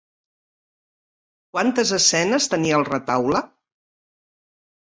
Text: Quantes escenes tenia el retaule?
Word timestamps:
Quantes 1.57 1.93
escenes 1.99 2.49
tenia 2.55 2.81
el 2.81 2.89
retaule? 2.91 3.45